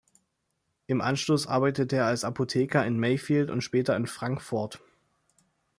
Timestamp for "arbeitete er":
1.45-2.07